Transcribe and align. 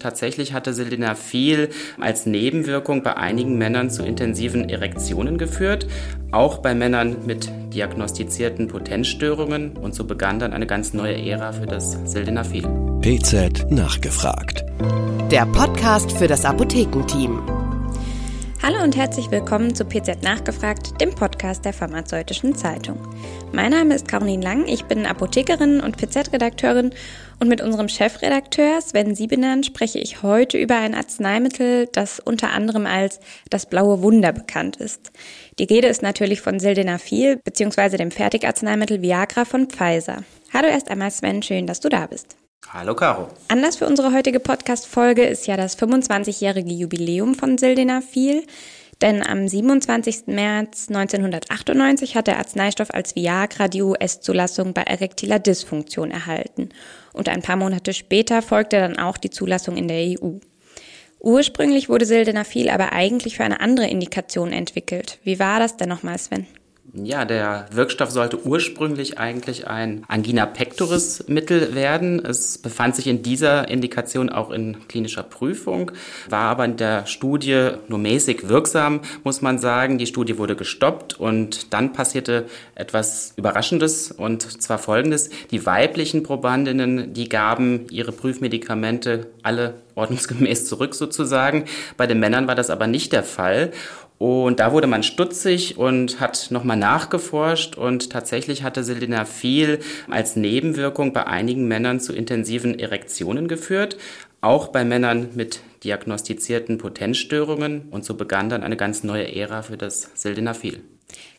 Tatsächlich 0.00 0.54
hatte 0.54 0.72
Sildenafil 0.72 1.68
als 2.00 2.24
Nebenwirkung 2.24 3.02
bei 3.02 3.18
einigen 3.18 3.58
Männern 3.58 3.90
zu 3.90 4.02
intensiven 4.02 4.70
Erektionen 4.70 5.36
geführt, 5.36 5.86
auch 6.32 6.58
bei 6.58 6.74
Männern 6.74 7.16
mit 7.26 7.50
diagnostizierten 7.74 8.66
Potenzstörungen 8.68 9.76
und 9.76 9.94
so 9.94 10.04
begann 10.04 10.38
dann 10.38 10.54
eine 10.54 10.66
ganz 10.66 10.94
neue 10.94 11.22
Ära 11.22 11.52
für 11.52 11.66
das 11.66 11.98
Sildenafil. 12.10 12.66
PZ 13.02 13.70
nachgefragt. 13.70 14.64
Der 15.30 15.44
Podcast 15.44 16.12
für 16.12 16.26
das 16.26 16.46
Apothekenteam. 16.46 17.59
Hallo 18.62 18.82
und 18.82 18.94
herzlich 18.94 19.30
willkommen 19.30 19.74
zu 19.74 19.86
PZ 19.86 20.22
Nachgefragt, 20.22 21.00
dem 21.00 21.14
Podcast 21.14 21.64
der 21.64 21.72
Pharmazeutischen 21.72 22.54
Zeitung. 22.54 22.98
Mein 23.52 23.70
Name 23.70 23.94
ist 23.94 24.06
Caroline 24.06 24.42
Lang, 24.42 24.68
ich 24.68 24.84
bin 24.84 25.06
Apothekerin 25.06 25.80
und 25.80 25.96
PZ-Redakteurin 25.96 26.90
und 27.38 27.48
mit 27.48 27.62
unserem 27.62 27.88
Chefredakteur 27.88 28.82
Sven 28.82 29.14
Siebenern 29.14 29.62
spreche 29.62 29.98
ich 29.98 30.22
heute 30.22 30.58
über 30.58 30.76
ein 30.76 30.94
Arzneimittel, 30.94 31.88
das 31.90 32.20
unter 32.20 32.50
anderem 32.50 32.84
als 32.84 33.18
das 33.48 33.64
blaue 33.64 34.02
Wunder 34.02 34.32
bekannt 34.32 34.76
ist. 34.76 35.10
Die 35.58 35.64
Rede 35.64 35.88
ist 35.88 36.02
natürlich 36.02 36.42
von 36.42 36.60
Sildenafil 36.60 37.40
bzw. 37.42 37.96
dem 37.96 38.10
Fertigarzneimittel 38.10 39.00
Viagra 39.00 39.46
von 39.46 39.70
Pfizer. 39.70 40.22
Hallo 40.52 40.68
erst 40.68 40.90
einmal 40.90 41.10
Sven, 41.10 41.42
schön, 41.42 41.66
dass 41.66 41.80
du 41.80 41.88
da 41.88 42.06
bist. 42.06 42.36
Hallo 42.68 42.94
Caro. 42.94 43.28
Anlass 43.48 43.76
für 43.76 43.86
unsere 43.86 44.12
heutige 44.12 44.38
Podcast-Folge 44.38 45.24
ist 45.24 45.48
ja 45.48 45.56
das 45.56 45.76
25-jährige 45.76 46.70
Jubiläum 46.72 47.34
von 47.34 47.58
Sildenafil. 47.58 48.44
Denn 49.00 49.26
am 49.26 49.48
27. 49.48 50.26
März 50.26 50.88
1998 50.88 52.16
hat 52.16 52.26
der 52.26 52.36
Arzneistoff 52.38 52.92
als 52.92 53.16
Viagra 53.16 53.66
die 53.66 53.82
US-Zulassung 53.82 54.72
bei 54.72 54.82
erektiler 54.82 55.38
Dysfunktion 55.38 56.10
erhalten. 56.10 56.68
Und 57.12 57.28
ein 57.28 57.42
paar 57.42 57.56
Monate 57.56 57.92
später 57.92 58.40
folgte 58.40 58.76
dann 58.78 58.98
auch 58.98 59.16
die 59.16 59.30
Zulassung 59.30 59.76
in 59.76 59.88
der 59.88 60.20
EU. 60.20 60.34
Ursprünglich 61.18 61.88
wurde 61.88 62.06
Sildenafil 62.06 62.68
aber 62.68 62.92
eigentlich 62.92 63.36
für 63.36 63.44
eine 63.44 63.60
andere 63.60 63.88
Indikation 63.88 64.52
entwickelt. 64.52 65.18
Wie 65.24 65.38
war 65.38 65.58
das 65.58 65.76
denn 65.76 65.88
nochmal, 65.88 66.18
Sven? 66.18 66.46
Ja, 66.92 67.24
der 67.24 67.66
Wirkstoff 67.70 68.10
sollte 68.10 68.44
ursprünglich 68.44 69.16
eigentlich 69.18 69.68
ein 69.68 70.02
Angina 70.08 70.44
pectoris 70.44 71.24
Mittel 71.28 71.76
werden. 71.76 72.18
Es 72.24 72.58
befand 72.58 72.96
sich 72.96 73.06
in 73.06 73.22
dieser 73.22 73.68
Indikation 73.68 74.28
auch 74.28 74.50
in 74.50 74.88
klinischer 74.88 75.22
Prüfung, 75.22 75.92
war 76.28 76.50
aber 76.50 76.64
in 76.64 76.76
der 76.76 77.06
Studie 77.06 77.70
nur 77.86 78.00
mäßig 78.00 78.48
wirksam, 78.48 79.02
muss 79.22 79.40
man 79.40 79.60
sagen. 79.60 79.98
Die 79.98 80.06
Studie 80.06 80.36
wurde 80.36 80.56
gestoppt 80.56 81.20
und 81.20 81.72
dann 81.72 81.92
passierte 81.92 82.46
etwas 82.74 83.34
Überraschendes 83.36 84.10
und 84.10 84.42
zwar 84.60 84.78
folgendes. 84.78 85.30
Die 85.52 85.66
weiblichen 85.66 86.24
Probandinnen, 86.24 87.14
die 87.14 87.28
gaben 87.28 87.86
ihre 87.90 88.10
Prüfmedikamente 88.10 89.28
alle 89.44 89.74
ordnungsgemäß 89.94 90.66
zurück 90.66 90.96
sozusagen. 90.96 91.66
Bei 91.96 92.08
den 92.08 92.18
Männern 92.18 92.48
war 92.48 92.56
das 92.56 92.70
aber 92.70 92.88
nicht 92.88 93.12
der 93.12 93.22
Fall. 93.22 93.70
Und 94.20 94.60
da 94.60 94.72
wurde 94.72 94.86
man 94.86 95.02
stutzig 95.02 95.78
und 95.78 96.20
hat 96.20 96.48
nochmal 96.50 96.76
nachgeforscht 96.76 97.78
und 97.78 98.10
tatsächlich 98.10 98.62
hatte 98.62 98.84
Sildenafil 98.84 99.78
als 100.10 100.36
Nebenwirkung 100.36 101.14
bei 101.14 101.26
einigen 101.26 101.66
Männern 101.66 102.00
zu 102.00 102.12
intensiven 102.12 102.78
Erektionen 102.78 103.48
geführt, 103.48 103.96
auch 104.42 104.68
bei 104.68 104.84
Männern 104.84 105.30
mit 105.36 105.60
diagnostizierten 105.84 106.76
Potenzstörungen 106.76 107.88
und 107.90 108.04
so 108.04 108.12
begann 108.12 108.50
dann 108.50 108.62
eine 108.62 108.76
ganz 108.76 109.04
neue 109.04 109.34
Ära 109.34 109.62
für 109.62 109.78
das 109.78 110.10
Sildenafil. 110.12 110.82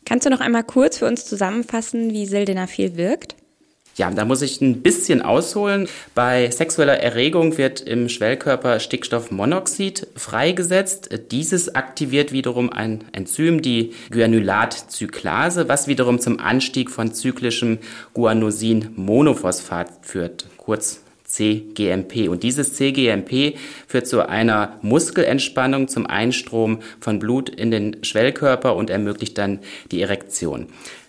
Kannst 0.04 0.26
du 0.26 0.30
noch 0.30 0.40
einmal 0.40 0.64
kurz 0.64 0.98
für 0.98 1.06
uns 1.06 1.24
zusammenfassen, 1.24 2.10
wie 2.10 2.26
Sildenafil 2.26 2.96
wirkt? 2.96 3.36
Ja, 3.96 4.10
da 4.10 4.24
muss 4.24 4.40
ich 4.40 4.60
ein 4.62 4.80
bisschen 4.80 5.20
ausholen. 5.20 5.86
Bei 6.14 6.50
sexueller 6.50 6.98
Erregung 6.98 7.58
wird 7.58 7.80
im 7.80 8.08
Schwellkörper 8.08 8.80
Stickstoffmonoxid 8.80 10.06
freigesetzt. 10.16 11.10
Dieses 11.30 11.74
aktiviert 11.74 12.32
wiederum 12.32 12.72
ein 12.72 13.04
Enzym, 13.12 13.60
die 13.60 13.92
Guanylatzyklase, 14.10 15.68
was 15.68 15.88
wiederum 15.88 16.20
zum 16.20 16.40
Anstieg 16.40 16.90
von 16.90 17.12
zyklischem 17.12 17.78
Guanosin-Monophosphat 18.14 19.90
führt, 20.00 20.46
kurz 20.56 21.02
CGMP. 21.24 22.28
Und 22.28 22.42
dieses 22.42 22.72
CGMP 22.74 23.56
führt 23.86 24.06
zu 24.06 24.26
einer 24.26 24.78
Muskelentspannung, 24.80 25.88
zum 25.88 26.06
Einstrom 26.06 26.80
von 26.98 27.18
Blut 27.18 27.50
in 27.50 27.70
den 27.70 28.02
Schwellkörper 28.04 28.74
und 28.74 28.88
ermöglicht 28.88 29.36
dann 29.36 29.60
die 29.90 30.00
Erektion. 30.00 30.68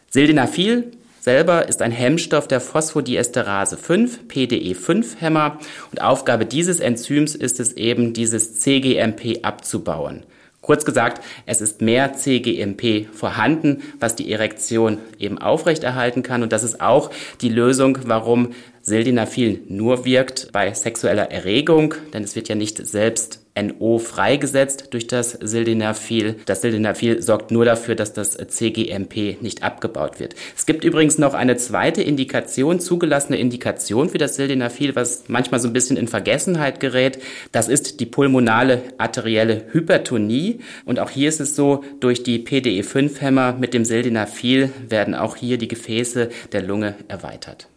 Sildenafil 0.09 0.91
selber 1.23 1.69
ist 1.69 1.81
ein 1.81 1.91
Hemmstoff 1.91 2.49
der 2.49 2.59
Phosphodiesterase 2.59 3.77
5, 3.77 4.23
PDE5-Hämmer 4.27 5.57
und 5.91 6.01
Aufgabe 6.01 6.45
dieses 6.45 6.81
Enzyms 6.81 7.33
ist 7.33 7.61
es 7.61 7.73
eben, 7.73 8.11
dieses 8.11 8.59
CGMP 8.59 9.39
abzubauen. 9.43 10.25
Kurz 10.59 10.83
gesagt, 10.83 11.23
es 11.45 11.61
ist 11.61 11.81
mehr 11.81 12.13
CGMP 12.13 13.07
vorhanden, 13.13 13.83
was 13.99 14.15
die 14.15 14.31
Erektion 14.31 14.97
eben 15.19 15.37
aufrechterhalten 15.37 16.23
kann. 16.23 16.41
Und 16.41 16.53
das 16.53 16.63
ist 16.63 16.79
auch 16.79 17.09
die 17.41 17.49
Lösung, 17.49 17.99
warum 18.05 18.53
Sildenafil 18.81 19.61
nur 19.67 20.05
wirkt 20.05 20.51
bei 20.53 20.73
sexueller 20.73 21.31
Erregung, 21.31 21.95
denn 22.13 22.23
es 22.23 22.35
wird 22.35 22.47
ja 22.49 22.55
nicht 22.55 22.85
selbst 22.85 23.42
NO 23.55 23.99
freigesetzt 23.99 24.87
durch 24.91 25.07
das 25.07 25.31
Sildenafil. 25.31 26.35
Das 26.45 26.61
Sildenafil 26.61 27.21
sorgt 27.21 27.51
nur 27.51 27.65
dafür, 27.65 27.95
dass 27.95 28.13
das 28.13 28.31
CGMP 28.31 29.37
nicht 29.41 29.63
abgebaut 29.63 30.19
wird. 30.19 30.35
Es 30.55 30.65
gibt 30.65 30.83
übrigens 30.83 31.17
noch 31.17 31.33
eine 31.33 31.55
zweite 31.57 32.01
Indikation, 32.01 32.79
zugelassene 32.79 33.37
Indikation 33.37 34.09
für 34.09 34.17
das 34.17 34.35
Sildenafil, 34.35 34.95
was 34.95 35.25
manchmal 35.27 35.59
so 35.59 35.67
ein 35.67 35.73
bisschen 35.73 35.97
in 35.97 36.07
Vergessenheit 36.07 36.79
gerät. 36.79 37.19
Das 37.51 37.67
ist 37.67 37.99
die 37.99 38.05
pulmonale 38.05 38.81
arterielle 38.97 39.65
Hypertonie. 39.71 40.59
Und 40.85 40.99
auch 40.99 41.09
hier 41.09 41.29
ist 41.29 41.39
es 41.39 41.55
so, 41.55 41.83
durch 41.99 42.23
die 42.23 42.43
PDE5-Hämmer 42.43 43.57
mit 43.59 43.73
dem 43.73 43.85
Sildenafil 43.85 44.71
werden 44.89 45.13
auch 45.13 45.35
hier 45.35 45.57
die 45.57 45.67
Gefäße 45.67 46.29
der 46.51 46.61
Lunge 46.61 46.95
erweitert. 47.07 47.67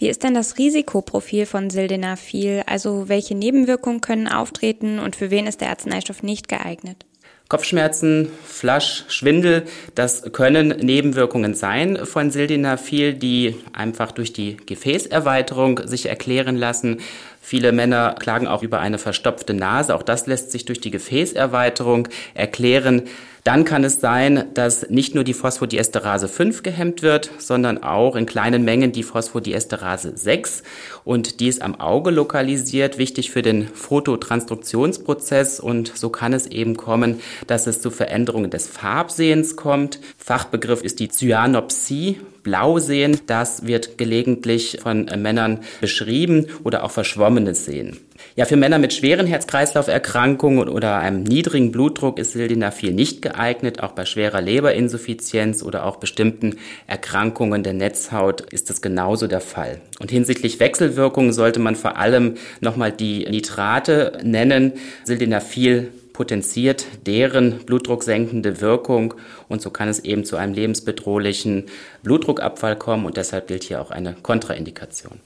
Wie 0.00 0.08
ist 0.08 0.24
denn 0.24 0.32
das 0.32 0.56
Risikoprofil 0.56 1.44
von 1.44 1.68
Sildenafil? 1.68 2.62
Also 2.64 3.10
welche 3.10 3.34
Nebenwirkungen 3.34 4.00
können 4.00 4.28
auftreten 4.28 4.98
und 4.98 5.14
für 5.14 5.30
wen 5.30 5.46
ist 5.46 5.60
der 5.60 5.68
Arzneistoff 5.68 6.22
nicht 6.22 6.48
geeignet? 6.48 7.04
Kopfschmerzen, 7.50 8.30
Flasch, 8.46 9.04
Schwindel, 9.08 9.66
das 9.94 10.32
können 10.32 10.68
Nebenwirkungen 10.68 11.52
sein 11.52 12.06
von 12.06 12.30
Sildenafil, 12.30 13.12
die 13.12 13.56
einfach 13.74 14.12
durch 14.12 14.32
die 14.32 14.56
Gefäßerweiterung 14.56 15.86
sich 15.86 16.06
erklären 16.06 16.56
lassen. 16.56 17.00
Viele 17.40 17.72
Männer 17.72 18.14
klagen 18.18 18.46
auch 18.46 18.62
über 18.62 18.80
eine 18.80 18.98
verstopfte 18.98 19.54
Nase. 19.54 19.94
Auch 19.94 20.02
das 20.02 20.26
lässt 20.26 20.52
sich 20.52 20.66
durch 20.66 20.80
die 20.80 20.90
Gefäßerweiterung 20.90 22.08
erklären. 22.34 23.08
Dann 23.44 23.64
kann 23.64 23.84
es 23.84 24.00
sein, 24.00 24.44
dass 24.52 24.90
nicht 24.90 25.14
nur 25.14 25.24
die 25.24 25.32
Phosphodiesterase 25.32 26.28
5 26.28 26.62
gehemmt 26.62 27.02
wird, 27.02 27.30
sondern 27.38 27.82
auch 27.82 28.14
in 28.14 28.26
kleinen 28.26 28.64
Mengen 28.64 28.92
die 28.92 29.02
Phosphodiesterase 29.02 30.12
6 30.14 30.62
und 31.04 31.40
die 31.40 31.48
ist 31.48 31.62
am 31.62 31.80
Auge 31.80 32.10
lokalisiert, 32.10 32.98
wichtig 32.98 33.30
für 33.30 33.40
den 33.40 33.66
Phototransduktionsprozess 33.68 35.58
und 35.58 35.90
so 35.94 36.10
kann 36.10 36.34
es 36.34 36.46
eben 36.46 36.76
kommen, 36.76 37.20
dass 37.46 37.66
es 37.66 37.80
zu 37.80 37.90
Veränderungen 37.90 38.50
des 38.50 38.66
Farbsehens 38.66 39.56
kommt. 39.56 40.00
Fachbegriff 40.18 40.82
ist 40.82 41.00
die 41.00 41.08
Cyanopsie, 41.08 42.20
Blausehen. 42.42 43.20
Das 43.26 43.66
wird 43.66 43.98
gelegentlich 43.98 44.78
von 44.82 45.06
Männern 45.16 45.60
beschrieben 45.80 46.46
oder 46.64 46.84
auch 46.84 46.90
verschwommenes 47.30 47.64
Sehen. 47.64 47.98
Ja, 48.36 48.44
für 48.44 48.56
Männer 48.56 48.78
mit 48.78 48.92
schweren 48.92 49.26
Herz-Kreislauf-Erkrankungen 49.26 50.68
oder 50.68 50.98
einem 50.98 51.22
niedrigen 51.22 51.72
Blutdruck 51.72 52.18
ist 52.18 52.32
Sildenafil 52.32 52.92
nicht 52.92 53.22
geeignet. 53.22 53.82
Auch 53.82 53.92
bei 53.92 54.04
schwerer 54.04 54.40
Leberinsuffizienz 54.40 55.62
oder 55.62 55.86
auch 55.86 55.96
bestimmten 55.96 56.56
Erkrankungen 56.86 57.62
der 57.62 57.72
Netzhaut 57.72 58.42
ist 58.52 58.70
das 58.70 58.82
genauso 58.82 59.26
der 59.26 59.40
Fall. 59.40 59.80
Und 60.00 60.10
hinsichtlich 60.10 60.60
Wechselwirkungen 60.60 61.32
sollte 61.32 61.60
man 61.60 61.76
vor 61.76 61.96
allem 61.96 62.34
nochmal 62.60 62.92
die 62.92 63.24
Nitrate 63.28 64.18
nennen. 64.22 64.72
Sildenafil 65.04 65.88
potenziert 66.12 66.86
deren 67.06 67.60
blutdrucksenkende 67.60 68.60
Wirkung 68.60 69.14
und 69.48 69.62
so 69.62 69.70
kann 69.70 69.88
es 69.88 70.00
eben 70.00 70.24
zu 70.24 70.36
einem 70.36 70.52
lebensbedrohlichen 70.52 71.66
Blutdruckabfall 72.02 72.76
kommen 72.76 73.06
und 73.06 73.16
deshalb 73.16 73.48
gilt 73.48 73.64
hier 73.64 73.80
auch 73.80 73.90
eine 73.90 74.14
Kontraindikation. 74.22 75.20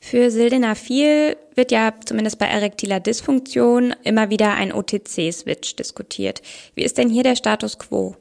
Für 0.00 0.30
Sildenafil 0.30 1.36
wird 1.54 1.72
ja 1.72 1.92
zumindest 2.04 2.38
bei 2.38 2.46
erektiler 2.46 3.00
Dysfunktion 3.00 3.94
immer 4.04 4.30
wieder 4.30 4.54
ein 4.54 4.72
OTC-Switch 4.72 5.76
diskutiert. 5.76 6.40
Wie 6.74 6.84
ist 6.84 6.98
denn 6.98 7.10
hier 7.10 7.24
der 7.24 7.36
Status 7.36 7.78
quo? 7.78 8.16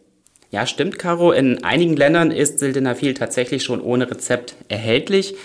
Ja, 0.50 0.66
stimmt, 0.66 0.98
Caro. 0.98 1.32
In 1.32 1.64
einigen 1.64 1.96
Ländern 1.96 2.32
ist 2.32 2.60
Sildenafil 2.60 3.14
tatsächlich 3.14 3.64
schon 3.64 3.82
ohne 3.82 4.10
Rezept 4.10 4.56
erhältlich. 4.70 5.36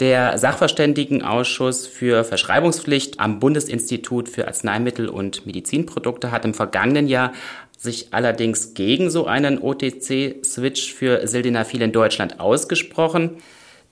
Der 0.00 0.38
Sachverständigenausschuss 0.38 1.86
für 1.86 2.24
Verschreibungspflicht 2.24 3.20
am 3.20 3.38
Bundesinstitut 3.40 4.28
für 4.28 4.46
Arzneimittel 4.46 5.08
und 5.08 5.44
Medizinprodukte 5.44 6.30
hat 6.30 6.44
im 6.44 6.54
vergangenen 6.54 7.06
Jahr 7.06 7.32
sich 7.76 8.08
allerdings 8.12 8.74
gegen 8.74 9.10
so 9.10 9.26
einen 9.26 9.58
OTC-Switch 9.58 10.94
für 10.94 11.26
Sildenafil 11.26 11.82
in 11.82 11.92
Deutschland 11.92 12.40
ausgesprochen. 12.40 13.42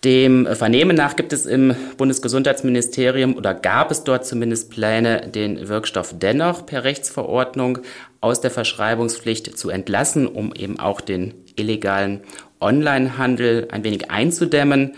Dem 0.05 0.47
Vernehmen 0.55 0.97
nach 0.97 1.17
gibt 1.17 1.33
es 1.33 1.45
im 1.45 1.75
Bundesgesundheitsministerium 1.97 3.37
oder 3.37 3.53
gab 3.53 3.91
es 3.91 4.05
dort 4.05 4.25
zumindest 4.25 4.71
Pläne, 4.71 5.27
den 5.27 5.69
Wirkstoff 5.69 6.15
dennoch 6.17 6.67
per 6.67 6.85
Rechtsverordnung 6.85 7.79
aus 8.21 8.41
der 8.41 8.53
Verschreibungspflicht 8.53 9.59
zu 9.59 9.71
entlassen, 9.71 10.29
um 10.29 10.55
eben 10.55 10.79
auch 10.79 11.00
den 11.00 11.35
illegalen 11.56 12.21
Onlinehandel 12.61 13.67
ein 13.73 13.83
wenig 13.83 14.09
einzudämmen. 14.09 14.95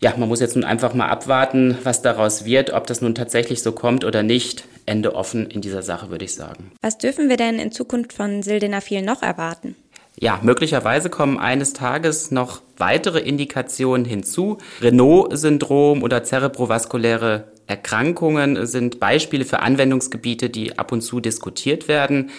Ja, 0.00 0.14
man 0.16 0.28
muss 0.28 0.40
jetzt 0.40 0.56
nun 0.56 0.64
einfach 0.64 0.92
mal 0.92 1.08
abwarten, 1.08 1.78
was 1.82 2.02
daraus 2.02 2.44
wird, 2.44 2.72
ob 2.72 2.86
das 2.86 3.00
nun 3.00 3.14
tatsächlich 3.14 3.62
so 3.62 3.72
kommt 3.72 4.04
oder 4.04 4.22
nicht. 4.22 4.64
Ende 4.84 5.14
offen 5.14 5.50
in 5.50 5.60
dieser 5.60 5.82
Sache, 5.82 6.10
würde 6.10 6.24
ich 6.24 6.34
sagen. 6.34 6.70
Was 6.82 6.98
dürfen 6.98 7.28
wir 7.28 7.36
denn 7.36 7.58
in 7.58 7.72
Zukunft 7.72 8.12
von 8.12 8.42
Sildenafil 8.42 9.02
noch 9.02 9.22
erwarten? 9.22 9.74
Ja, 10.20 10.40
möglicherweise 10.42 11.10
kommen 11.10 11.38
eines 11.38 11.74
Tages 11.74 12.32
noch 12.32 12.60
weitere 12.76 13.20
Indikationen 13.20 14.04
hinzu. 14.04 14.58
Renault-Syndrom 14.80 16.02
oder 16.02 16.24
zerebrovaskuläre 16.24 17.52
Erkrankungen 17.68 18.66
sind 18.66 18.98
Beispiele 18.98 19.44
für 19.44 19.60
Anwendungsgebiete, 19.60 20.50
die 20.50 20.78
ab 20.78 20.90
und 20.90 21.02
zu 21.02 21.20
diskutiert 21.20 21.86
werden. 21.86 22.30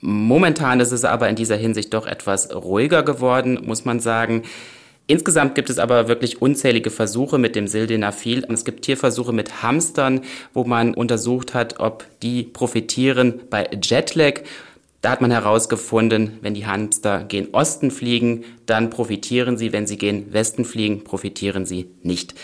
Momentan 0.00 0.80
ist 0.80 0.92
es 0.92 1.04
aber 1.04 1.28
in 1.28 1.36
dieser 1.36 1.56
Hinsicht 1.56 1.94
doch 1.94 2.06
etwas 2.06 2.54
ruhiger 2.54 3.02
geworden, 3.02 3.62
muss 3.64 3.86
man 3.86 4.00
sagen. 4.00 4.42
Insgesamt 5.06 5.54
gibt 5.54 5.70
es 5.70 5.78
aber 5.78 6.08
wirklich 6.08 6.42
unzählige 6.42 6.90
Versuche 6.90 7.38
mit 7.38 7.54
dem 7.54 7.68
Sildenafil. 7.68 8.44
Es 8.50 8.64
gibt 8.64 8.82
Tierversuche 8.82 9.32
mit 9.32 9.62
Hamstern, 9.62 10.22
wo 10.52 10.64
man 10.64 10.94
untersucht 10.94 11.54
hat, 11.54 11.78
ob 11.78 12.04
die 12.22 12.42
profitieren 12.42 13.40
bei 13.48 13.70
Jetlag. 13.82 14.40
Da 15.06 15.12
hat 15.12 15.20
man 15.20 15.30
herausgefunden, 15.30 16.38
wenn 16.42 16.54
die 16.54 16.66
Hamster 16.66 17.22
gen 17.22 17.54
Osten 17.54 17.92
fliegen, 17.92 18.44
dann 18.66 18.90
profitieren 18.90 19.56
sie, 19.56 19.72
wenn 19.72 19.86
sie 19.86 19.98
gen 19.98 20.32
Westen 20.32 20.64
fliegen, 20.64 21.04
profitieren 21.04 21.64
sie 21.64 21.86
nicht. 22.02 22.34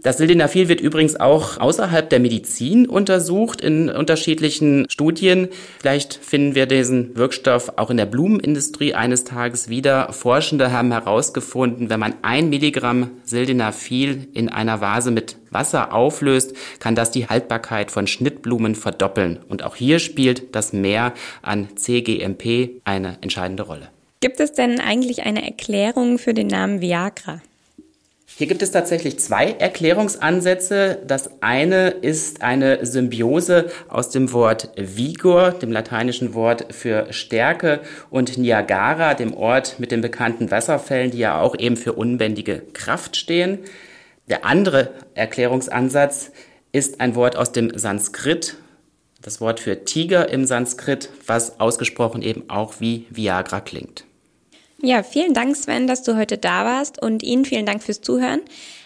Das 0.00 0.16
Sildenafil 0.16 0.68
wird 0.70 0.80
übrigens 0.80 1.20
auch 1.20 1.58
außerhalb 1.60 2.08
der 2.08 2.20
Medizin 2.20 2.86
untersucht 2.86 3.60
in 3.60 3.90
unterschiedlichen 3.90 4.86
Studien. 4.88 5.48
Vielleicht 5.78 6.14
finden 6.14 6.54
wir 6.54 6.64
diesen 6.64 7.14
Wirkstoff 7.18 7.74
auch 7.76 7.90
in 7.90 7.98
der 7.98 8.06
Blumenindustrie 8.06 8.94
eines 8.94 9.24
Tages 9.24 9.68
wieder. 9.68 10.10
Forschende 10.14 10.72
haben 10.72 10.92
herausgefunden, 10.92 11.90
wenn 11.90 12.00
man 12.00 12.14
ein 12.22 12.48
Milligramm 12.48 13.10
Sildenafil 13.24 14.26
in 14.32 14.48
einer 14.48 14.80
Vase 14.80 15.10
mit 15.10 15.36
Wasser 15.50 15.92
auflöst, 15.92 16.54
kann 16.78 16.94
das 16.94 17.10
die 17.10 17.28
Haltbarkeit 17.28 17.90
von 17.90 18.06
Schnittblumen 18.06 18.74
verdoppeln. 18.74 19.38
Und 19.48 19.62
auch 19.62 19.76
hier 19.76 19.98
spielt 19.98 20.54
das 20.54 20.72
Mehr 20.72 21.12
an 21.42 21.76
CGMP 21.76 22.80
eine 22.84 23.18
entscheidende 23.20 23.64
Rolle. 23.64 23.88
Gibt 24.20 24.40
es 24.40 24.52
denn 24.52 24.80
eigentlich 24.80 25.22
eine 25.22 25.44
Erklärung 25.44 26.18
für 26.18 26.34
den 26.34 26.48
Namen 26.48 26.80
Viagra? 26.80 27.40
Hier 28.36 28.46
gibt 28.46 28.62
es 28.62 28.70
tatsächlich 28.70 29.18
zwei 29.18 29.52
Erklärungsansätze. 29.52 30.98
Das 31.06 31.42
eine 31.42 31.88
ist 31.88 32.40
eine 32.40 32.86
Symbiose 32.86 33.70
aus 33.88 34.08
dem 34.08 34.32
Wort 34.32 34.70
Vigor, 34.76 35.50
dem 35.50 35.70
lateinischen 35.72 36.32
Wort 36.32 36.72
für 36.72 37.12
Stärke, 37.12 37.80
und 38.08 38.38
Niagara, 38.38 39.14
dem 39.14 39.34
Ort 39.34 39.78
mit 39.78 39.90
den 39.90 40.00
bekannten 40.00 40.50
Wasserfällen, 40.50 41.10
die 41.10 41.18
ja 41.18 41.38
auch 41.38 41.58
eben 41.58 41.76
für 41.76 41.92
unbändige 41.92 42.62
Kraft 42.72 43.16
stehen. 43.16 43.58
Der 44.30 44.46
andere 44.46 44.94
Erklärungsansatz 45.14 46.30
ist 46.72 47.00
ein 47.00 47.16
Wort 47.16 47.36
aus 47.36 47.52
dem 47.52 47.76
Sanskrit, 47.76 48.56
das 49.20 49.40
Wort 49.40 49.60
für 49.60 49.84
Tiger 49.84 50.30
im 50.30 50.46
Sanskrit, 50.46 51.10
was 51.26 51.60
ausgesprochen 51.60 52.22
eben 52.22 52.48
auch 52.48 52.74
wie 52.78 53.06
Viagra 53.10 53.60
klingt. 53.60 54.04
Ja, 54.82 55.02
vielen 55.02 55.34
Dank, 55.34 55.56
Sven, 55.56 55.86
dass 55.86 56.04
du 56.04 56.16
heute 56.16 56.38
da 56.38 56.64
warst 56.64 57.02
und 57.02 57.22
Ihnen 57.22 57.44
vielen 57.44 57.66
Dank 57.66 57.82
fürs 57.82 58.00
Zuhören. 58.00 58.40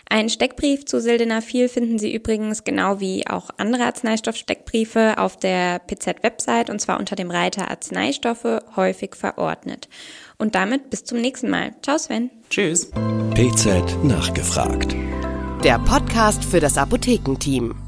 Einen 0.08 0.28
Steckbrief 0.28 0.86
zu 0.86 1.00
Sildenafil 1.00 1.68
finden 1.68 1.98
Sie 1.98 2.12
übrigens 2.12 2.64
genau 2.64 3.00
wie 3.00 3.26
auch 3.26 3.50
andere 3.58 3.84
Arzneistoffsteckbriefe 3.84 5.18
auf 5.18 5.36
der 5.36 5.78
PZ-Website 5.78 6.68
und 6.68 6.80
zwar 6.80 6.98
unter 6.98 7.16
dem 7.16 7.30
Reiter 7.30 7.70
Arzneistoffe 7.70 8.64
häufig 8.76 9.14
verordnet. 9.14 9.88
Und 10.36 10.54
damit 10.56 10.90
bis 10.90 11.04
zum 11.04 11.20
nächsten 11.20 11.48
Mal. 11.48 11.74
Ciao, 11.82 11.96
Sven. 11.96 12.30
Tschüss. 12.50 12.90
PZ 13.34 14.04
nachgefragt. 14.04 14.94
Der 15.64 15.78
Podcast 15.78 16.44
für 16.44 16.60
das 16.60 16.76
Apothekenteam. 16.76 17.83